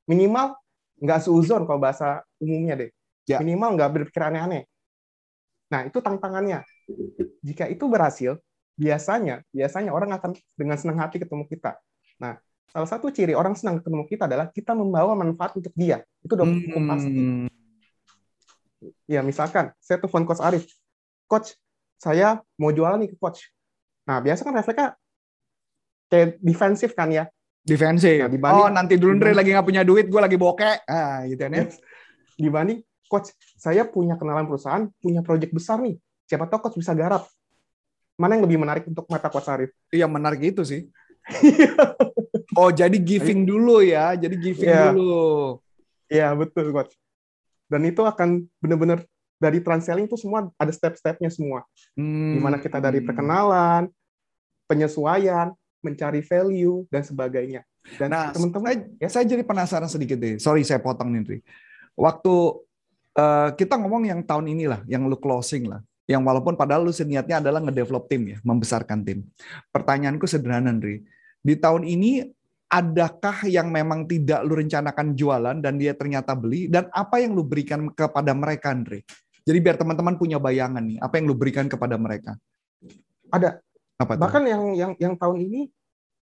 Minimal 0.04 0.52
nggak 1.00 1.20
seuzon 1.24 1.64
kalau 1.64 1.80
bahasa 1.80 2.20
umumnya 2.36 2.76
deh. 2.76 2.90
Ya. 3.24 3.40
Minimal 3.40 3.76
nggak 3.76 3.90
berpikir 3.96 4.20
aneh-aneh. 4.20 4.68
Nah, 5.68 5.80
itu 5.84 5.98
tantangannya. 6.00 6.64
Jika 7.44 7.68
itu 7.68 7.84
berhasil, 7.88 8.40
biasanya 8.78 9.42
biasanya 9.50 9.90
orang 9.90 10.14
akan 10.14 10.38
dengan 10.54 10.76
senang 10.78 11.02
hati 11.02 11.18
ketemu 11.18 11.44
kita. 11.50 11.76
Nah, 12.22 12.38
salah 12.70 12.88
satu 12.88 13.10
ciri 13.10 13.34
orang 13.34 13.58
senang 13.58 13.82
ketemu 13.82 14.06
kita 14.06 14.30
adalah 14.30 14.46
kita 14.48 14.72
membawa 14.72 15.18
manfaat 15.18 15.58
untuk 15.58 15.74
dia. 15.74 16.06
Itu 16.22 16.38
udah 16.38 16.46
cukup 16.46 16.82
hmm. 16.82 16.90
pasti. 16.90 17.20
Ya, 19.10 19.20
misalkan 19.26 19.74
saya 19.82 19.98
telepon 19.98 20.24
Coach 20.24 20.40
Arif. 20.40 20.64
Coach, 21.26 21.58
saya 21.98 22.40
mau 22.56 22.70
jualan 22.70 22.96
nih 23.02 23.12
ke 23.12 23.16
Coach. 23.18 23.50
Nah, 24.08 24.22
biasa 24.24 24.46
kan 24.46 24.54
refleksnya 24.56 24.96
kayak 26.08 26.40
defensif 26.40 26.96
kan 26.96 27.12
ya. 27.12 27.28
Defensif. 27.60 28.24
Nah, 28.24 28.32
dibanding, 28.32 28.64
oh, 28.64 28.70
nanti 28.72 28.94
dulu 28.96 29.20
Andre 29.20 29.36
lagi 29.36 29.52
nggak 29.52 29.66
punya 29.66 29.82
duit, 29.84 30.08
gue 30.08 30.20
lagi 30.22 30.40
bokeh. 30.40 30.88
Ah, 30.88 31.26
gitu 31.28 31.36
kan 31.36 31.52
ya. 31.52 31.64
Dibanding, 32.38 32.80
coach, 33.08 33.32
saya 33.56 33.88
punya 33.88 34.14
kenalan 34.20 34.46
perusahaan, 34.46 34.86
punya 35.00 35.24
proyek 35.24 35.50
besar 35.50 35.80
nih. 35.80 35.96
Siapa 36.28 36.44
tahu 36.46 36.68
coach 36.68 36.76
bisa 36.78 36.92
garap. 36.92 37.24
Mana 38.20 38.36
yang 38.36 38.44
lebih 38.44 38.60
menarik 38.60 38.84
untuk 38.84 39.08
mata 39.08 39.32
coach 39.32 39.48
Arif? 39.48 39.72
Iya, 39.88 40.04
menarik 40.04 40.42
itu 40.44 40.62
sih. 40.62 40.86
oh, 42.58 42.68
jadi 42.68 42.94
giving 43.00 43.48
dulu 43.48 43.80
ya. 43.80 44.12
Jadi 44.14 44.36
giving 44.36 44.68
yeah. 44.68 44.92
dulu. 44.92 45.58
Iya, 46.12 46.28
betul, 46.36 46.70
coach. 46.70 46.92
Dan 47.68 47.88
itu 47.88 48.04
akan 48.04 48.44
benar-benar 48.60 49.04
dari 49.38 49.62
transelling 49.62 50.10
itu 50.10 50.18
semua 50.18 50.50
ada 50.58 50.72
step-stepnya 50.74 51.30
semua. 51.30 51.62
Hmm. 51.94 52.36
Di 52.36 52.40
mana 52.42 52.58
kita 52.58 52.82
dari 52.82 53.00
perkenalan, 53.00 53.86
penyesuaian, 54.66 55.54
mencari 55.80 56.20
value 56.26 56.84
dan 56.90 57.06
sebagainya. 57.06 57.62
Dan 57.96 58.12
nah, 58.12 58.34
teman-teman, 58.34 58.98
ya 59.00 59.08
saya 59.08 59.24
jadi 59.24 59.46
penasaran 59.46 59.88
sedikit 59.88 60.18
deh. 60.20 60.36
Sorry 60.36 60.66
saya 60.66 60.82
potong 60.82 61.14
nih, 61.14 61.40
Waktu 61.94 62.34
uh, 63.18 63.48
kita 63.58 63.74
ngomong 63.74 64.06
yang 64.06 64.20
tahun 64.22 64.46
inilah, 64.54 64.86
yang 64.86 65.04
lu 65.10 65.18
closing 65.18 65.66
lah. 65.66 65.82
Yang 66.08 66.24
walaupun 66.24 66.56
padahal 66.56 66.88
lu 66.88 66.94
niatnya 66.94 67.44
adalah 67.44 67.60
ngedevelop 67.60 68.08
tim 68.08 68.32
ya, 68.32 68.38
membesarkan 68.40 69.04
tim. 69.04 69.28
Pertanyaanku 69.68 70.24
sederhana, 70.24 70.72
Andri. 70.72 71.04
Di 71.44 71.58
tahun 71.60 71.84
ini 71.84 72.24
adakah 72.68 73.44
yang 73.44 73.68
memang 73.68 74.08
tidak 74.08 74.40
lu 74.44 74.56
rencanakan 74.56 75.12
jualan 75.12 75.56
dan 75.60 75.76
dia 75.76 75.92
ternyata 75.96 76.36
beli 76.36 76.68
dan 76.68 76.88
apa 76.92 77.20
yang 77.20 77.36
lu 77.36 77.44
berikan 77.44 77.92
kepada 77.92 78.32
mereka 78.32 78.72
Andre? 78.72 79.04
Jadi 79.44 79.58
biar 79.64 79.76
teman-teman 79.80 80.16
punya 80.16 80.36
bayangan 80.40 80.84
nih, 80.84 81.00
apa 81.00 81.20
yang 81.20 81.28
lu 81.28 81.36
berikan 81.36 81.68
kepada 81.68 81.96
mereka? 81.96 82.36
Ada. 83.28 83.60
Apa 84.00 84.16
itu? 84.16 84.20
Bahkan 84.20 84.42
yang 84.48 84.62
yang 84.76 84.92
yang 84.96 85.14
tahun 85.16 85.44
ini 85.44 85.60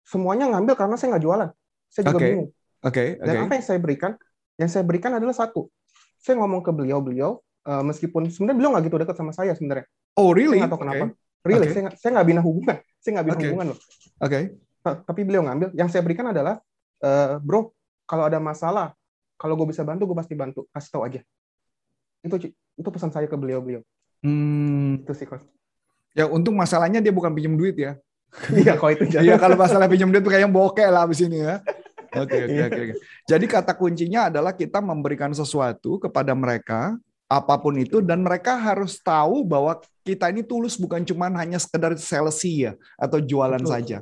semuanya 0.03 0.51
ngambil 0.51 0.75
karena 0.75 0.95
saya 0.99 1.15
nggak 1.15 1.25
jualan. 1.27 1.51
Saya 1.91 2.03
juga 2.11 2.19
okay. 2.19 2.27
bingung. 2.27 2.51
Oke. 2.51 2.91
Okay, 2.91 3.09
okay. 3.19 3.27
Dan 3.27 3.35
apa 3.47 3.53
yang 3.55 3.65
saya 3.67 3.79
berikan? 3.83 4.13
Yang 4.59 4.71
saya 4.75 4.85
berikan 4.87 5.13
adalah 5.15 5.35
satu. 5.35 5.71
Saya 6.21 6.37
ngomong 6.39 6.61
ke 6.61 6.71
beliau-beliau, 6.71 7.41
uh, 7.65 7.83
meskipun 7.83 8.29
sebenarnya 8.29 8.57
beliau 8.61 8.71
nggak 8.77 8.85
gitu 8.93 8.97
dekat 9.01 9.17
sama 9.17 9.33
saya 9.33 9.57
sebenarnya. 9.57 9.89
Oh 10.15 10.37
really? 10.37 10.61
Saya 10.61 10.69
nggak 10.69 10.73
tahu 10.77 10.83
kenapa. 10.85 11.05
Okay. 11.09 11.17
Really, 11.41 11.67
okay. 11.67 11.73
saya 11.73 11.85
saya 11.97 12.11
nggak 12.21 12.29
bina 12.29 12.41
hubungan. 12.45 12.77
Saya 13.01 13.11
nggak 13.17 13.27
bina 13.27 13.37
okay. 13.37 13.47
hubungan 13.49 13.67
loh. 13.73 13.79
Oke. 14.21 14.29
Okay 14.29 14.45
tapi 14.83 15.21
beliau 15.25 15.45
ngambil. 15.45 15.69
Yang 15.77 15.89
saya 15.97 16.03
berikan 16.03 16.27
adalah, 16.29 16.59
e, 17.01 17.11
bro, 17.41 17.73
kalau 18.09 18.27
ada 18.27 18.41
masalah, 18.41 18.97
kalau 19.37 19.55
gue 19.57 19.69
bisa 19.71 19.85
bantu, 19.85 20.09
gue 20.09 20.17
pasti 20.17 20.35
bantu. 20.37 20.67
Kasih 20.73 20.91
tahu 20.91 21.03
aja. 21.05 21.21
Itu 22.25 22.37
itu 22.51 22.89
pesan 22.89 23.13
saya 23.13 23.29
ke 23.29 23.37
beliau-beliau. 23.37 23.85
Hmm. 24.25 25.01
Itu 25.05 25.13
sih, 25.17 25.29
Coach. 25.29 25.45
Ya, 26.17 26.27
untung 26.27 26.57
masalahnya 26.57 26.99
dia 26.99 27.13
bukan 27.15 27.33
pinjam 27.33 27.55
duit 27.55 27.77
ya. 27.77 27.97
Iya, 28.51 28.79
kalau 28.79 28.91
itu 28.95 29.05
Iya, 29.11 29.37
kalau 29.37 29.57
masalah 29.59 29.87
pinjam 29.87 30.11
duit 30.11 30.23
kayak 30.23 30.51
bokeh 30.51 30.89
lah 30.89 31.07
abis 31.07 31.23
ini 31.23 31.45
ya. 31.45 31.63
Oke, 32.11 32.37
oke, 32.43 32.63
oke. 32.67 32.83
Jadi 33.29 33.45
kata 33.47 33.73
kuncinya 33.79 34.27
adalah 34.27 34.51
kita 34.55 34.83
memberikan 34.83 35.31
sesuatu 35.31 36.03
kepada 36.03 36.35
mereka, 36.35 36.99
apa 37.31 37.55
pun 37.63 37.79
itu, 37.79 38.03
dan 38.03 38.27
mereka 38.27 38.59
harus 38.59 38.99
tahu 38.99 39.47
bahwa 39.47 39.79
kita 40.03 40.35
ini 40.35 40.43
tulus 40.43 40.75
bukan 40.75 41.07
cuma 41.07 41.31
hanya 41.31 41.63
sekedar 41.63 41.95
salesy 41.95 42.67
ya, 42.67 42.75
atau 42.99 43.23
jualan 43.23 43.63
Betul. 43.63 43.71
saja. 43.71 43.99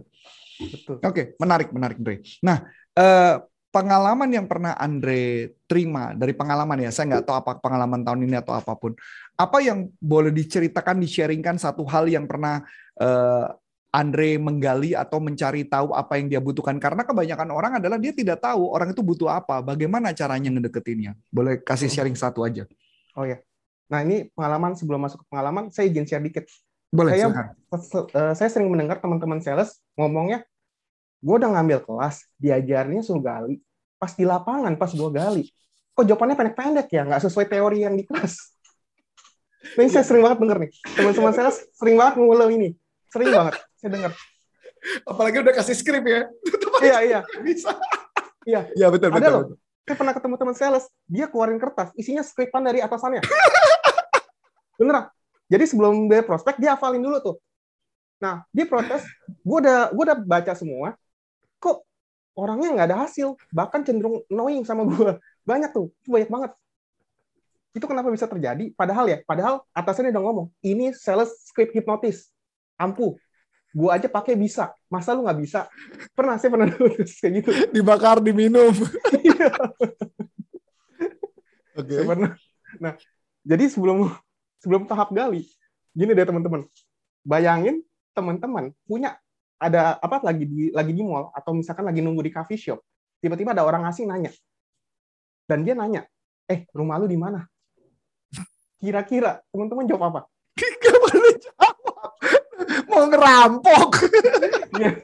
Oke, 0.59 0.99
okay, 1.05 1.25
menarik, 1.37 1.69
menarik, 1.71 2.01
Andre. 2.01 2.17
Nah, 2.41 2.65
eh, 2.97 3.35
pengalaman 3.69 4.31
yang 4.33 4.49
pernah 4.49 4.73
Andre 4.75 5.53
terima 5.69 6.17
dari 6.17 6.33
pengalaman 6.33 6.81
ya, 6.83 6.91
saya 6.91 7.15
nggak 7.15 7.25
tahu 7.29 7.37
apa 7.37 7.53
pengalaman 7.61 8.01
tahun 8.03 8.25
ini 8.25 8.37
atau 8.41 8.57
apa 8.57 8.73
pun. 8.75 8.97
Apa 9.37 9.61
yang 9.61 9.93
boleh 10.01 10.33
diceritakan, 10.33 10.99
di-sharingkan 10.99 11.61
satu 11.61 11.85
hal 11.85 12.09
yang 12.09 12.25
pernah 12.25 12.65
eh, 12.99 13.47
Andre 13.89 14.37
menggali 14.37 14.93
atau 14.93 15.17
mencari 15.17 15.65
tahu 15.65 15.97
apa 15.97 16.21
yang 16.21 16.29
dia 16.29 16.41
butuhkan 16.45 16.77
karena 16.77 17.09
kebanyakan 17.09 17.49
orang 17.49 17.73
adalah 17.81 17.97
dia 17.97 18.13
tidak 18.13 18.45
tahu 18.45 18.69
orang 18.69 18.93
itu 18.93 19.01
butuh 19.01 19.33
apa, 19.33 19.65
bagaimana 19.65 20.13
caranya 20.13 20.53
ngedeketinnya. 20.53 21.17
Boleh 21.33 21.65
kasih 21.65 21.89
sharing 21.89 22.13
satu 22.13 22.45
aja. 22.45 22.69
Oh 23.17 23.25
ya. 23.25 23.41
Nah, 23.89 24.05
ini 24.05 24.29
pengalaman 24.37 24.77
sebelum 24.77 25.01
masuk 25.01 25.25
ke 25.25 25.27
pengalaman, 25.33 25.73
saya 25.73 25.89
izin 25.89 26.05
share 26.05 26.21
dikit. 26.21 26.45
Boleh, 26.93 27.17
saya, 27.17 27.33
uh, 27.73 28.33
saya 28.37 28.49
sering 28.53 28.69
mendengar 28.69 29.01
teman-teman 29.01 29.41
sales 29.41 29.81
ngomongnya, 29.97 30.45
gue 31.25 31.35
udah 31.37 31.57
ngambil 31.57 31.85
kelas, 31.85 32.29
diajarnya 32.37 33.01
suruh 33.01 33.25
gali. 33.25 33.65
Pas 33.97 34.13
di 34.13 34.29
lapangan, 34.29 34.77
pas 34.77 34.93
gue 34.93 35.11
gali, 35.13 35.49
kok 35.97 36.05
jawabannya 36.05 36.37
pendek-pendek 36.37 36.89
ya, 36.93 37.09
nggak 37.09 37.25
sesuai 37.25 37.49
teori 37.49 37.89
yang 37.89 37.97
di 37.97 38.05
kelas. 38.05 38.37
Nah, 39.77 39.81
ini 39.85 39.91
saya 39.93 40.05
sering 40.05 40.23
banget 40.25 40.39
denger 40.45 40.59
nih. 40.65 40.71
Teman-teman 40.93 41.33
saya 41.33 41.51
sering 41.53 41.97
banget 41.97 42.15
ngulang 42.21 42.51
ini. 42.53 42.69
Sering 43.09 43.33
banget, 43.33 43.57
saya 43.79 43.91
dengar. 43.95 44.13
Apalagi 45.07 45.37
udah 45.43 45.55
kasih 45.55 45.77
skrip 45.79 46.05
ya. 46.07 46.27
iya, 46.83 46.99
iya. 47.03 47.21
Bisa. 47.43 47.75
Iya, 48.47 48.61
iya 48.75 48.87
betul, 48.89 49.13
Ada 49.13 49.19
betul. 49.19 49.33
Loh, 49.33 49.45
saya 49.89 49.97
pernah 49.97 50.15
ketemu 50.17 50.35
teman 50.37 50.57
sales, 50.57 50.85
dia 51.09 51.27
keluarin 51.29 51.57
kertas, 51.57 51.89
isinya 51.97 52.21
skripan 52.21 52.61
dari 52.61 52.85
atasannya. 52.85 53.25
Beneran. 54.81 55.09
Jadi 55.49 55.65
sebelum 55.65 56.13
dia 56.13 56.21
prospek, 56.21 56.61
dia 56.61 56.77
hafalin 56.77 57.01
dulu 57.01 57.17
tuh. 57.25 57.37
Nah, 58.21 58.45
dia 58.53 58.69
protes, 58.69 59.07
gue 59.25 59.59
udah 59.65 59.95
gue 59.95 60.05
udah 60.05 60.19
baca 60.19 60.53
semua, 60.53 60.99
kok 61.57 61.87
orangnya 62.37 62.75
nggak 62.75 62.89
ada 62.93 62.99
hasil, 63.07 63.39
bahkan 63.55 63.81
cenderung 63.87 64.21
annoying 64.29 64.67
sama 64.67 64.85
gue. 64.85 65.17
Banyak 65.49 65.73
tuh, 65.73 65.89
banyak 66.05 66.29
banget. 66.29 66.51
Itu 67.73 67.89
kenapa 67.89 68.13
bisa 68.13 68.29
terjadi? 68.29 68.75
Padahal 68.77 69.09
ya, 69.09 69.19
padahal 69.25 69.65
atasnya 69.73 70.13
udah 70.13 70.25
ngomong, 70.25 70.47
ini 70.61 70.93
sales 70.93 71.33
script 71.49 71.73
hipnotis, 71.73 72.29
ampuh. 72.77 73.17
Gue 73.79 73.95
aja 73.95 74.11
pakai 74.11 74.35
bisa, 74.35 74.75
masa 74.91 75.15
lu 75.15 75.23
nggak 75.23 75.39
bisa? 75.39 75.71
Pernah 76.11 76.35
sih 76.43 76.51
pernah 76.51 76.67
nulis 76.75 77.15
kayak 77.23 77.33
gitu. 77.39 77.51
Dibakar, 77.71 78.19
diminum. 78.19 78.75
Iya. 79.23 79.55
Oke. 81.79 81.87
Okay. 81.87 82.03
Pernah. 82.03 82.35
Nah, 82.83 82.93
jadi 83.47 83.71
sebelum 83.71 84.11
sebelum 84.59 84.83
tahap 84.91 85.15
gali. 85.15 85.47
Gini 85.95 86.11
deh 86.11 86.27
teman-teman. 86.27 86.67
Bayangin 87.23 87.87
teman-teman 88.19 88.75
punya 88.83 89.15
ada 89.63 89.95
apa 90.03 90.27
lagi 90.27 90.43
di 90.43 90.75
lagi 90.75 90.91
di 90.91 91.03
mall 91.07 91.31
atau 91.31 91.55
misalkan 91.55 91.87
lagi 91.87 92.03
nunggu 92.03 92.27
di 92.27 92.35
coffee 92.35 92.59
shop. 92.59 92.83
Tiba-tiba 93.23 93.55
ada 93.55 93.63
orang 93.63 93.87
asing 93.87 94.11
nanya. 94.11 94.35
Dan 95.47 95.63
dia 95.63 95.79
nanya, 95.79 96.03
"Eh, 96.51 96.67
rumah 96.75 96.99
lu 96.99 97.07
di 97.07 97.15
mana?" 97.15 97.47
Kira-kira 98.83 99.39
teman-teman 99.55 99.87
jawab 99.87 100.03
apa? 100.11 100.21
Mau 102.91 103.05
ngerampok. 103.07 103.91
Iya. 104.79 105.03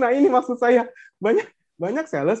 nah, 0.00 0.10
ini 0.12 0.28
maksud 0.32 0.56
saya. 0.56 0.88
Banyak 1.20 1.46
banyak 1.80 2.06
sales. 2.08 2.40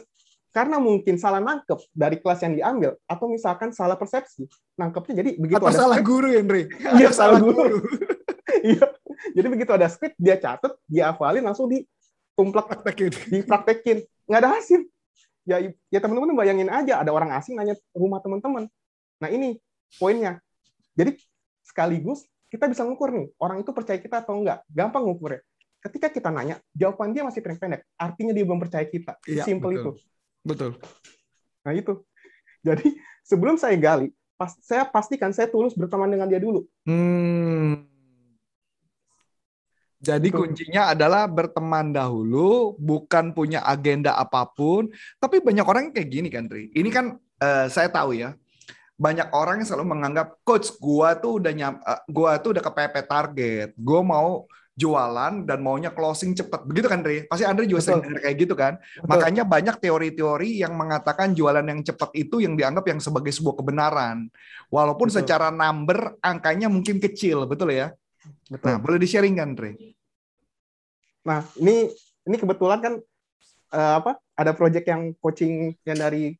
Karena 0.50 0.82
mungkin 0.82 1.14
salah 1.14 1.38
nangkep 1.38 1.78
dari 1.94 2.18
kelas 2.18 2.42
yang 2.42 2.54
diambil 2.58 2.98
atau 3.06 3.30
misalkan 3.30 3.70
salah 3.70 3.94
persepsi 3.94 4.50
nangkepnya 4.74 5.22
jadi 5.22 5.30
begitu 5.38 5.62
atau 5.62 5.70
ada 5.70 5.78
salah 5.78 5.98
script, 6.02 6.10
guru 6.10 6.28
Henry. 6.34 6.62
Iya 6.98 7.10
salah 7.14 7.38
guru. 7.38 7.78
iya. 8.74 8.84
Jadi 9.30 9.46
begitu 9.46 9.70
ada 9.70 9.86
script 9.86 10.18
dia 10.18 10.34
catat 10.34 10.74
dia 10.90 11.14
hafalin 11.14 11.46
langsung 11.46 11.70
ditumplak 11.70 12.66
praktekin. 12.66 13.14
dipraktekin. 13.32 14.02
Nggak 14.26 14.40
ada 14.42 14.50
hasil. 14.58 14.80
Ya 15.46 15.70
ya 15.86 15.98
teman-teman 16.02 16.34
bayangin 16.34 16.66
aja 16.66 16.98
ada 16.98 17.14
orang 17.14 17.30
asing 17.38 17.54
nanya 17.54 17.78
rumah 17.94 18.18
teman-teman. 18.18 18.66
Nah 19.22 19.30
ini 19.30 19.54
poinnya. 20.02 20.42
Jadi 20.98 21.14
sekaligus 21.62 22.26
kita 22.50 22.66
bisa 22.66 22.82
ngukur 22.82 23.14
nih 23.14 23.30
orang 23.38 23.62
itu 23.62 23.70
percaya 23.70 23.96
kita 24.02 24.26
atau 24.26 24.36
enggak 24.42 24.66
gampang 24.68 25.06
ngukurnya 25.06 25.40
ketika 25.80 26.12
kita 26.12 26.28
nanya 26.28 26.60
jawaban 26.76 27.14
dia 27.14 27.24
masih 27.24 27.40
pendek-pendek 27.40 27.86
artinya 27.96 28.32
dia 28.36 28.44
belum 28.44 28.60
percaya 28.60 28.84
kita 28.84 29.16
iya, 29.24 29.46
simple 29.46 29.72
itu 29.72 29.90
Betul. 30.44 30.76
Nah 31.64 31.72
itu. 31.76 32.00
Jadi 32.60 32.96
sebelum 33.24 33.56
saya 33.56 33.76
gali, 33.76 34.12
pas, 34.36 34.52
saya 34.60 34.84
pastikan 34.88 35.32
saya 35.32 35.48
tulus 35.48 35.76
berteman 35.76 36.08
dengan 36.08 36.28
dia 36.28 36.40
dulu. 36.40 36.64
Hmm. 36.84 37.88
Jadi 40.00 40.32
Betul. 40.32 40.48
kuncinya 40.48 40.96
adalah 40.96 41.28
berteman 41.28 41.92
dahulu, 41.92 42.72
bukan 42.80 43.36
punya 43.36 43.60
agenda 43.60 44.16
apa 44.16 44.48
pun. 44.48 44.88
Tapi 45.20 45.44
banyak 45.44 45.66
orang 45.66 45.92
kayak 45.92 46.08
gini 46.08 46.28
kan, 46.32 46.48
Tri. 46.48 46.72
Ini 46.72 46.88
kan 46.88 47.20
uh, 47.20 47.66
saya 47.68 47.92
tahu 47.92 48.16
ya. 48.16 48.32
Banyak 49.00 49.32
orang 49.32 49.64
yang 49.64 49.68
selalu 49.72 49.96
menganggap 49.96 50.36
coach 50.44 50.76
gua 50.76 51.16
tuh 51.16 51.40
udah 51.40 51.52
nyam, 51.56 51.80
uh, 51.80 52.04
gua 52.12 52.36
tuh 52.36 52.52
udah 52.52 52.60
kepepet 52.60 53.08
target. 53.08 53.72
Gua 53.80 54.04
mau 54.04 54.44
jualan 54.80 55.44
dan 55.44 55.58
maunya 55.60 55.92
closing 55.92 56.32
cepat. 56.32 56.64
Begitu 56.64 56.88
kan, 56.88 57.04
Ri? 57.04 57.28
Pasti 57.28 57.44
Andre 57.44 57.68
juga 57.68 57.84
Betul. 57.84 58.00
sering 58.00 58.20
kayak 58.20 58.36
gitu 58.40 58.54
kan. 58.56 58.72
Betul. 58.80 59.08
Makanya 59.12 59.42
banyak 59.44 59.76
teori-teori 59.76 60.50
yang 60.64 60.72
mengatakan 60.72 61.36
jualan 61.36 61.60
yang 61.60 61.84
cepat 61.84 62.10
itu 62.16 62.40
yang 62.40 62.56
dianggap 62.56 62.88
yang 62.88 63.00
sebagai 63.00 63.28
sebuah 63.28 63.60
kebenaran. 63.60 64.32
Walaupun 64.72 65.12
Betul. 65.12 65.20
secara 65.20 65.52
number 65.52 66.16
angkanya 66.24 66.72
mungkin 66.72 66.96
kecil, 66.96 67.44
betul 67.44 67.76
ya? 67.76 67.92
Betul. 68.48 68.66
Nah, 68.72 68.76
boleh 68.80 68.98
di-sharing 69.00 69.36
kan, 69.36 69.52
Ri? 69.52 69.92
Nah, 71.28 71.44
ini 71.60 71.92
ini 72.24 72.36
kebetulan 72.40 72.80
kan 72.80 72.94
uh, 73.76 73.94
apa? 74.00 74.16
Ada 74.32 74.56
project 74.56 74.88
yang 74.88 75.12
coaching 75.20 75.76
yang 75.84 75.98
dari 76.00 76.32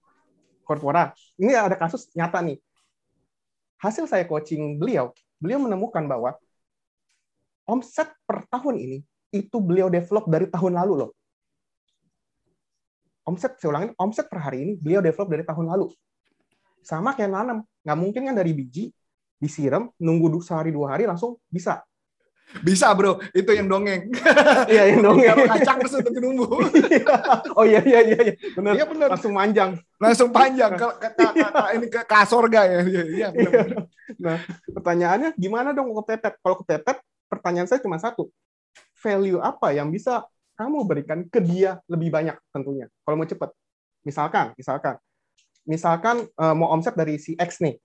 korporat. 0.71 1.19
Ini 1.35 1.59
ada 1.59 1.75
kasus 1.75 2.07
nyata 2.15 2.39
nih. 2.47 2.63
Hasil 3.83 4.07
saya 4.07 4.23
coaching 4.23 4.79
beliau, 4.79 5.11
beliau 5.43 5.59
menemukan 5.59 6.07
bahwa 6.07 6.39
omset 7.67 8.15
per 8.23 8.47
tahun 8.47 8.79
ini 8.79 8.99
itu 9.35 9.59
beliau 9.59 9.91
develop 9.91 10.31
dari 10.31 10.47
tahun 10.47 10.79
lalu 10.79 11.07
loh. 11.07 11.11
Omset, 13.27 13.59
saya 13.59 13.75
ulangin, 13.75 13.91
omset 13.99 14.27
per 14.27 14.43
hari 14.43 14.59
ini 14.63 14.73
beliau 14.79 15.03
develop 15.03 15.29
dari 15.31 15.45
tahun 15.47 15.67
lalu. 15.71 15.91
Sama 16.83 17.15
kayak 17.15 17.31
nanam. 17.31 17.59
Nggak 17.85 17.99
mungkin 17.99 18.23
kan 18.31 18.35
dari 18.35 18.53
biji, 18.57 18.91
disiram, 19.39 19.93
nunggu 20.01 20.41
sehari 20.41 20.73
dua 20.73 20.97
hari 20.97 21.05
langsung 21.07 21.39
bisa. 21.47 21.85
Bisa 22.59 22.91
bro, 22.99 23.23
itu 23.31 23.51
yang 23.55 23.71
dongeng. 23.71 24.11
Iya 24.67 24.91
yang 24.91 25.01
dongeng. 25.07 25.47
Kacang 25.47 25.79
terus 25.79 25.95
untuk 26.03 26.15
nunggu. 26.19 26.47
oh 27.59 27.65
iya 27.65 27.79
iya 27.87 28.01
iya, 28.03 28.19
iya. 28.27 28.35
benar. 28.59 28.73
Iya 28.75 28.85
benar. 28.91 29.09
Langsung 29.15 29.33
panjang. 29.39 29.71
Langsung 30.03 30.29
panjang. 30.35 30.71
Ke, 30.75 30.87
ke, 30.99 31.09
ke, 31.15 31.47
ke, 31.47 31.65
ini 31.79 31.87
ke 31.87 32.01
kasorga 32.05 32.61
ya. 32.67 32.81
Iya, 32.83 33.03
iya, 33.07 33.29
iya. 33.31 33.51
Nah 34.19 34.39
pertanyaannya 34.67 35.31
gimana 35.39 35.71
dong 35.71 35.95
kepepet? 36.03 36.43
Kalau 36.43 36.57
kepepet 36.59 36.99
pertanyaan 37.31 37.71
saya 37.71 37.79
cuma 37.79 38.03
satu. 38.03 38.27
Value 39.01 39.41
apa 39.41 39.73
yang 39.73 39.89
bisa 39.89 40.27
kamu 40.59 40.85
berikan 40.85 41.25
ke 41.25 41.41
dia 41.41 41.79
lebih 41.87 42.11
banyak 42.13 42.37
tentunya. 42.51 42.91
Kalau 43.07 43.17
mau 43.17 43.25
cepat. 43.25 43.55
Misalkan, 44.01 44.57
misalkan, 44.57 44.97
misalkan 45.69 46.17
uh, 46.41 46.57
mau 46.57 46.73
omset 46.73 46.97
dari 46.97 47.21
si 47.21 47.37
X 47.37 47.61
nih. 47.61 47.77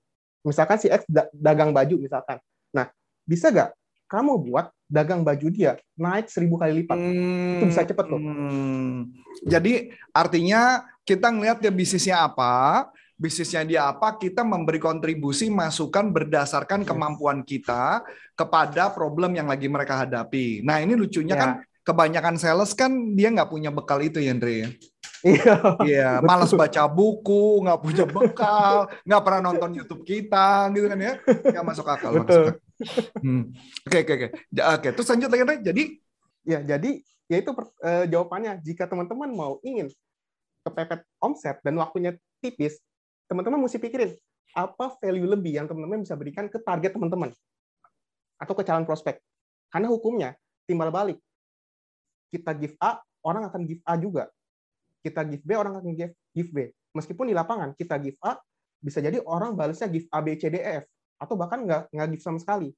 Misalkan 0.43 0.79
si 0.79 0.87
X 0.87 1.07
dagang 1.35 1.71
baju 1.71 1.95
misalkan. 1.99 2.39
Nah, 2.71 2.91
bisa 3.23 3.51
nggak 3.51 3.71
kamu 4.05 4.31
buat 4.45 4.69
dagang 4.85 5.25
baju 5.25 5.47
dia 5.49 5.81
naik 5.97 6.29
seribu 6.29 6.61
kali 6.61 6.85
lipat. 6.85 6.97
Hmm, 6.97 7.57
itu 7.57 7.65
bisa 7.73 7.81
cepet 7.85 8.05
loh. 8.05 8.21
Hmm. 8.21 9.09
Jadi 9.45 9.89
artinya 10.13 10.85
kita 11.01 11.33
ngelihat 11.33 11.57
dia 11.61 11.73
bisnisnya 11.73 12.21
apa, 12.25 12.89
bisnisnya 13.17 13.65
dia 13.65 13.81
apa, 13.89 14.13
kita 14.17 14.45
memberi 14.45 14.77
kontribusi 14.77 15.49
masukan 15.49 16.13
berdasarkan 16.13 16.85
yes. 16.85 16.87
kemampuan 16.89 17.41
kita 17.41 18.05
kepada 18.37 18.93
problem 18.93 19.33
yang 19.33 19.49
lagi 19.49 19.65
mereka 19.65 20.05
hadapi. 20.05 20.61
Nah 20.61 20.81
ini 20.81 20.93
lucunya 20.93 21.33
yeah. 21.33 21.41
kan 21.41 21.51
kebanyakan 21.85 22.35
sales 22.37 22.73
kan 22.73 23.13
dia 23.13 23.29
nggak 23.33 23.49
punya 23.49 23.69
bekal 23.73 24.01
itu 24.01 24.21
ya 24.21 24.33
Andre. 24.33 24.73
Iya. 25.25 25.55
Iya, 25.81 26.09
malas 26.21 26.53
baca 26.53 26.85
buku, 26.85 27.65
nggak 27.65 27.81
punya 27.81 28.05
bekal, 28.05 28.85
nggak 29.01 29.21
pernah 29.25 29.41
nonton 29.49 29.73
YouTube 29.73 30.05
kita, 30.05 30.69
gitu 30.69 30.85
kan 30.85 30.99
ya? 31.01 31.13
Nggak 31.25 31.65
masuk 31.65 31.85
akal. 31.89 32.21
Betul. 32.21 32.45
Hmm. 32.53 32.64
Oke, 33.87 33.97
oke, 34.03 34.13
oke. 34.13 34.27
Oke, 34.51 34.89
terus 34.91 35.07
lanjut 35.07 35.29
lagi, 35.31 35.63
Jadi, 35.63 35.83
ya, 36.43 36.59
jadi 36.63 36.91
ya 37.31 37.37
itu 37.39 37.51
uh, 37.55 38.05
jawabannya. 38.09 38.59
Jika 38.63 38.85
teman-teman 38.89 39.31
mau 39.31 39.57
ingin 39.63 39.87
kepepet 40.65 41.05
omset 41.23 41.61
dan 41.63 41.77
waktunya 41.79 42.17
tipis, 42.43 42.79
teman-teman 43.31 43.61
mesti 43.61 43.79
pikirin 43.79 44.11
apa 44.55 44.95
value 45.03 45.27
lebih 45.27 45.59
yang 45.59 45.67
teman-teman 45.67 46.03
bisa 46.03 46.15
berikan 46.15 46.47
ke 46.47 46.59
target 46.63 46.95
teman-teman 46.95 47.31
atau 48.39 48.53
ke 48.55 48.63
calon 48.63 48.87
prospek. 48.87 49.19
Karena 49.71 49.87
hukumnya 49.91 50.29
timbal 50.67 50.91
balik. 50.91 51.19
Kita 52.31 52.51
give 52.55 52.75
A, 52.83 52.99
orang 53.23 53.47
akan 53.47 53.61
give 53.63 53.83
A 53.87 53.95
juga 53.95 54.27
kita 55.05 55.21
give 55.21 55.45
B, 55.45 55.53
orang 55.53 55.77
akan 55.77 55.93
give, 55.93 56.17
give 56.33 56.49
B. 56.49 56.73
Meskipun 56.97 57.29
di 57.29 57.37
lapangan 57.37 57.77
kita 57.77 58.01
give 58.01 58.17
A, 58.25 58.41
bisa 58.81 58.97
jadi 58.97 59.21
orang 59.21 59.53
balasnya 59.53 59.85
give 59.85 60.09
A, 60.09 60.17
B, 60.25 60.33
C, 60.33 60.49
D, 60.49 60.57
E, 60.57 60.81
F. 60.81 60.85
Atau 61.19 61.35
bahkan 61.39 61.63
nggak, 61.63 61.91
nggak 61.91 62.07
give 62.15 62.23
sama 62.23 62.39
sekali. 62.39 62.71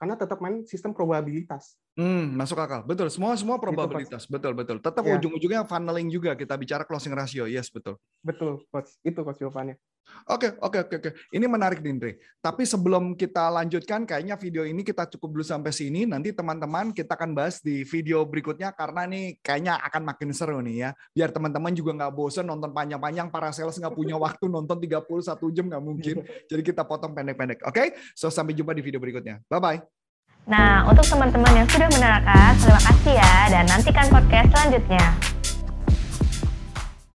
Karena 0.00 0.18
tetap 0.18 0.42
main 0.42 0.66
sistem 0.66 0.90
probabilitas. 0.90 1.78
Hmm, 1.94 2.34
masuk 2.34 2.58
akal. 2.58 2.82
Betul, 2.82 3.12
semua 3.12 3.36
semua 3.38 3.60
gitu, 3.60 3.68
probabilitas. 3.68 4.26
Gitu, 4.26 4.32
betul, 4.34 4.52
betul. 4.56 4.76
Tetap 4.82 5.04
ya. 5.04 5.14
ujung-ujungnya 5.20 5.62
funneling 5.68 6.08
juga 6.10 6.34
kita 6.34 6.56
bicara 6.58 6.82
closing 6.82 7.14
ratio. 7.14 7.46
Yes, 7.46 7.70
betul. 7.70 8.00
Betul, 8.24 8.64
coach. 8.72 8.96
Itu 9.04 9.22
coach 9.22 9.38
jawabannya. 9.38 9.76
Oke, 10.30 10.54
oke, 10.62 10.78
oke, 10.86 10.94
oke. 11.02 11.10
Ini 11.34 11.46
menarik, 11.50 11.82
Dindri. 11.82 12.14
Tapi 12.38 12.62
sebelum 12.62 13.18
kita 13.18 13.50
lanjutkan, 13.50 14.06
kayaknya 14.06 14.38
video 14.38 14.62
ini 14.62 14.86
kita 14.86 15.10
cukup 15.10 15.38
dulu 15.38 15.44
sampai 15.44 15.74
sini. 15.74 16.06
Nanti 16.06 16.30
teman-teman 16.30 16.94
kita 16.94 17.18
akan 17.18 17.34
bahas 17.34 17.58
di 17.58 17.82
video 17.82 18.22
berikutnya 18.22 18.70
karena 18.72 19.06
nih 19.08 19.42
kayaknya 19.42 19.82
akan 19.82 20.02
makin 20.06 20.30
seru 20.30 20.62
nih 20.62 20.76
ya. 20.88 20.90
Biar 21.10 21.34
teman-teman 21.34 21.74
juga 21.74 21.90
nggak 21.98 22.12
bosen 22.14 22.46
nonton 22.46 22.70
panjang-panjang. 22.70 23.28
Para 23.32 23.50
sales 23.50 23.76
nggak 23.78 23.94
punya 23.94 24.14
waktu 24.24 24.46
nonton 24.46 24.78
31 24.78 25.54
jam 25.54 25.64
nggak 25.68 25.82
mungkin. 25.82 26.16
Jadi 26.46 26.62
kita 26.62 26.86
potong 26.86 27.12
pendek-pendek. 27.12 27.66
Oke, 27.66 27.96
so 28.14 28.30
sampai 28.30 28.54
jumpa 28.54 28.72
di 28.72 28.82
video 28.82 29.02
berikutnya. 29.02 29.42
Bye-bye. 29.50 30.02
Nah, 30.42 30.82
untuk 30.90 31.06
teman-teman 31.06 31.54
yang 31.54 31.68
sudah 31.70 31.86
menerangkan, 31.86 32.58
terima 32.58 32.80
kasih 32.82 33.14
ya, 33.14 33.34
dan 33.46 33.64
nantikan 33.70 34.06
podcast 34.10 34.50
selanjutnya. 34.50 35.31